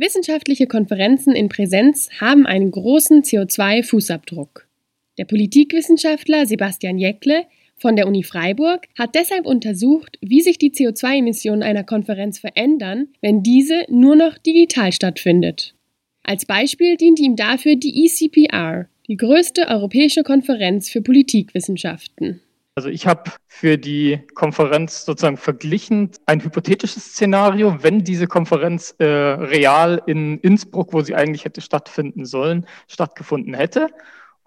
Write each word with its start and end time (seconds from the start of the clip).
Wissenschaftliche 0.00 0.68
Konferenzen 0.68 1.34
in 1.34 1.48
Präsenz 1.48 2.08
haben 2.20 2.46
einen 2.46 2.70
großen 2.70 3.24
CO2-Fußabdruck. 3.24 4.62
Der 5.18 5.24
Politikwissenschaftler 5.24 6.46
Sebastian 6.46 6.98
Jäckle 6.98 7.46
von 7.76 7.96
der 7.96 8.06
Uni 8.06 8.22
Freiburg 8.22 8.86
hat 8.96 9.16
deshalb 9.16 9.44
untersucht, 9.44 10.16
wie 10.20 10.40
sich 10.40 10.56
die 10.56 10.70
CO2-Emissionen 10.70 11.64
einer 11.64 11.82
Konferenz 11.82 12.38
verändern, 12.38 13.08
wenn 13.20 13.42
diese 13.42 13.86
nur 13.88 14.14
noch 14.14 14.38
digital 14.38 14.92
stattfindet. 14.92 15.74
Als 16.22 16.46
Beispiel 16.46 16.96
dient 16.96 17.18
ihm 17.18 17.34
dafür 17.34 17.74
die 17.74 18.04
ECPR, 18.04 18.86
die 19.08 19.16
größte 19.16 19.66
europäische 19.66 20.22
Konferenz 20.22 20.88
für 20.90 21.02
Politikwissenschaften. 21.02 22.40
Also 22.78 22.90
ich 22.90 23.08
habe 23.08 23.32
für 23.48 23.76
die 23.76 24.20
Konferenz 24.36 25.04
sozusagen 25.04 25.36
verglichen 25.36 26.12
ein 26.26 26.40
hypothetisches 26.40 27.06
Szenario, 27.06 27.82
wenn 27.82 28.04
diese 28.04 28.28
Konferenz 28.28 28.94
äh, 29.00 29.04
real 29.04 30.00
in 30.06 30.38
Innsbruck, 30.38 30.92
wo 30.92 31.00
sie 31.00 31.16
eigentlich 31.16 31.44
hätte 31.44 31.60
stattfinden 31.60 32.24
sollen, 32.24 32.66
stattgefunden 32.86 33.52
hätte 33.52 33.88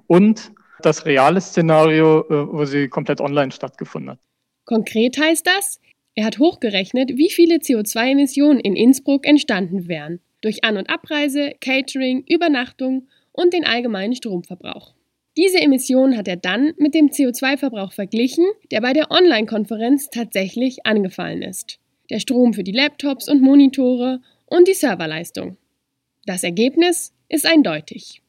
und 0.08 0.54
das 0.82 1.06
reale 1.06 1.42
Szenario, 1.42 2.22
äh, 2.22 2.54
wo 2.54 2.64
sie 2.64 2.88
komplett 2.88 3.20
online 3.20 3.52
stattgefunden 3.52 4.12
hat. 4.12 4.20
Konkret 4.64 5.18
heißt 5.18 5.46
das, 5.46 5.82
er 6.16 6.24
hat 6.24 6.40
hochgerechnet, 6.40 7.18
wie 7.18 7.32
viele 7.32 7.56
CO2-Emissionen 7.56 8.62
in 8.62 8.78
Innsbruck 8.78 9.28
entstanden 9.28 9.90
wären, 9.90 10.22
durch 10.40 10.64
An- 10.64 10.78
und 10.78 10.90
Abreise, 10.90 11.52
Catering, 11.60 12.24
Übernachtung 12.30 13.10
und 13.34 13.52
den 13.52 13.66
allgemeinen 13.66 14.16
Stromverbrauch. 14.16 14.94
Diese 15.38 15.60
Emissionen 15.60 16.18
hat 16.18 16.28
er 16.28 16.36
dann 16.36 16.74
mit 16.78 16.94
dem 16.94 17.08
CO2-Verbrauch 17.08 17.94
verglichen, 17.94 18.46
der 18.70 18.82
bei 18.82 18.92
der 18.92 19.12
Online-Konferenz 19.12 20.10
tatsächlich 20.10 20.86
angefallen 20.86 21.42
ist. 21.42 21.80
Der 22.10 22.20
Strom 22.20 22.54
für 22.54 22.64
die 22.64 22.74
Laptops 22.74 23.30
und 23.30 23.42
Monitore 23.42 24.20
und 24.48 24.68
die 24.68 24.74
Serverleistung. 24.74 25.56
Das 26.26 26.44
Ergebnis 26.44 27.14
ist 27.30 27.46
eindeutig. 27.46 28.22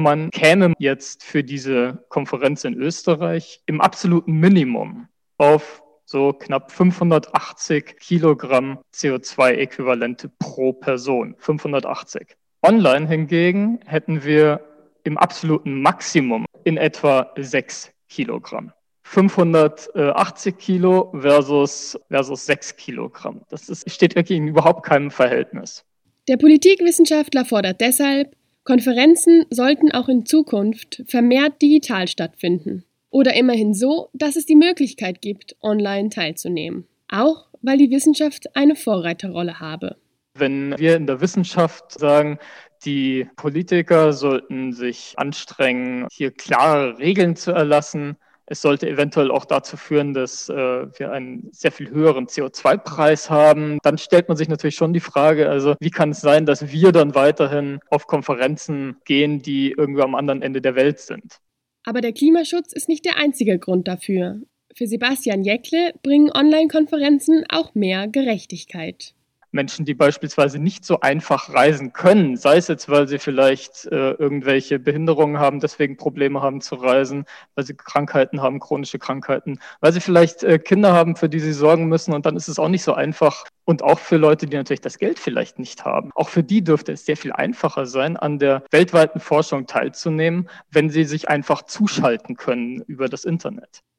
Man 0.00 0.30
käme 0.30 0.74
jetzt 0.78 1.24
für 1.24 1.42
diese 1.42 2.04
Konferenz 2.10 2.64
in 2.64 2.74
Österreich 2.74 3.62
im 3.64 3.80
absoluten 3.80 4.32
Minimum 4.32 5.08
auf 5.38 5.82
so 6.04 6.34
knapp 6.34 6.70
580 6.72 7.96
Kilogramm 8.00 8.80
CO2-Äquivalente 8.92 10.30
pro 10.38 10.74
Person. 10.74 11.36
580. 11.38 12.36
Online 12.62 13.08
hingegen 13.08 13.80
hätten 13.86 14.24
wir 14.24 14.60
im 15.04 15.16
absoluten 15.16 15.80
Maximum 15.80 16.44
in 16.64 16.76
etwa 16.76 17.32
6 17.36 17.92
Kilogramm. 18.08 18.72
580 19.02 20.56
Kilo 20.56 21.12
versus, 21.18 21.98
versus 22.08 22.46
6 22.46 22.76
Kilogramm. 22.76 23.40
Das 23.50 23.68
ist, 23.68 23.90
steht 23.90 24.14
wirklich 24.14 24.38
in 24.38 24.46
überhaupt 24.46 24.84
keinem 24.84 25.10
Verhältnis. 25.10 25.84
Der 26.28 26.36
Politikwissenschaftler 26.36 27.44
fordert 27.44 27.80
deshalb, 27.80 28.36
Konferenzen 28.62 29.46
sollten 29.50 29.90
auch 29.90 30.08
in 30.08 30.26
Zukunft 30.26 31.02
vermehrt 31.08 31.60
digital 31.60 32.06
stattfinden. 32.06 32.84
Oder 33.10 33.34
immerhin 33.34 33.74
so, 33.74 34.10
dass 34.12 34.36
es 34.36 34.46
die 34.46 34.54
Möglichkeit 34.54 35.20
gibt, 35.20 35.56
online 35.60 36.10
teilzunehmen. 36.10 36.86
Auch 37.08 37.48
weil 37.62 37.78
die 37.78 37.90
Wissenschaft 37.90 38.54
eine 38.54 38.76
Vorreiterrolle 38.76 39.58
habe. 39.58 39.96
Wenn 40.34 40.78
wir 40.78 40.96
in 40.96 41.06
der 41.06 41.20
Wissenschaft 41.20 41.98
sagen, 41.98 42.38
die 42.84 43.28
Politiker 43.36 44.12
sollten 44.12 44.72
sich 44.72 45.14
anstrengen, 45.16 46.06
hier 46.10 46.30
klare 46.30 46.98
Regeln 46.98 47.36
zu 47.36 47.52
erlassen. 47.52 48.16
Es 48.46 48.62
sollte 48.62 48.88
eventuell 48.88 49.30
auch 49.30 49.44
dazu 49.44 49.76
führen, 49.76 50.12
dass 50.12 50.48
äh, 50.48 50.54
wir 50.54 51.12
einen 51.12 51.48
sehr 51.52 51.70
viel 51.70 51.90
höheren 51.90 52.26
CO2-Preis 52.26 53.30
haben. 53.30 53.78
Dann 53.82 53.96
stellt 53.96 54.28
man 54.28 54.36
sich 54.36 54.48
natürlich 54.48 54.74
schon 54.74 54.92
die 54.92 55.00
Frage, 55.00 55.48
also 55.48 55.76
wie 55.78 55.90
kann 55.90 56.10
es 56.10 56.20
sein, 56.20 56.46
dass 56.46 56.72
wir 56.72 56.90
dann 56.90 57.14
weiterhin 57.14 57.78
auf 57.90 58.06
Konferenzen 58.06 58.96
gehen, 59.04 59.40
die 59.40 59.70
irgendwo 59.70 60.02
am 60.02 60.16
anderen 60.16 60.42
Ende 60.42 60.60
der 60.60 60.74
Welt 60.74 60.98
sind? 60.98 61.38
Aber 61.84 62.00
der 62.00 62.12
Klimaschutz 62.12 62.72
ist 62.72 62.88
nicht 62.88 63.04
der 63.04 63.18
einzige 63.18 63.58
Grund 63.58 63.86
dafür. 63.86 64.40
Für 64.74 64.86
Sebastian 64.86 65.44
Jäckle 65.44 65.92
bringen 66.02 66.30
Online-Konferenzen 66.30 67.44
auch 67.48 67.74
mehr 67.74 68.08
Gerechtigkeit. 68.08 69.14
Menschen, 69.52 69.84
die 69.84 69.94
beispielsweise 69.94 70.58
nicht 70.58 70.84
so 70.84 71.00
einfach 71.00 71.52
reisen 71.52 71.92
können, 71.92 72.36
sei 72.36 72.56
es 72.56 72.68
jetzt, 72.68 72.88
weil 72.88 73.08
sie 73.08 73.18
vielleicht 73.18 73.86
äh, 73.86 74.12
irgendwelche 74.12 74.78
Behinderungen 74.78 75.38
haben, 75.38 75.60
deswegen 75.60 75.96
Probleme 75.96 76.42
haben 76.42 76.60
zu 76.60 76.76
reisen, 76.76 77.24
weil 77.54 77.64
sie 77.64 77.74
Krankheiten 77.74 78.42
haben, 78.42 78.60
chronische 78.60 78.98
Krankheiten, 78.98 79.58
weil 79.80 79.92
sie 79.92 80.00
vielleicht 80.00 80.42
äh, 80.42 80.58
Kinder 80.58 80.92
haben, 80.92 81.16
für 81.16 81.28
die 81.28 81.40
sie 81.40 81.52
sorgen 81.52 81.86
müssen 81.86 82.12
und 82.12 82.26
dann 82.26 82.36
ist 82.36 82.48
es 82.48 82.58
auch 82.58 82.68
nicht 82.68 82.84
so 82.84 82.94
einfach. 82.94 83.44
Und 83.64 83.82
auch 83.82 84.00
für 84.00 84.16
Leute, 84.16 84.46
die 84.46 84.56
natürlich 84.56 84.80
das 84.80 84.98
Geld 84.98 85.18
vielleicht 85.18 85.60
nicht 85.60 85.84
haben. 85.84 86.10
Auch 86.14 86.28
für 86.28 86.42
die 86.42 86.64
dürfte 86.64 86.92
es 86.92 87.04
sehr 87.06 87.16
viel 87.16 87.32
einfacher 87.32 87.86
sein, 87.86 88.16
an 88.16 88.40
der 88.40 88.64
weltweiten 88.70 89.20
Forschung 89.20 89.66
teilzunehmen, 89.66 90.48
wenn 90.70 90.90
sie 90.90 91.04
sich 91.04 91.28
einfach 91.28 91.62
zuschalten 91.62 92.36
können 92.36 92.80
über 92.88 93.08
das 93.08 93.24
Internet. 93.24 93.82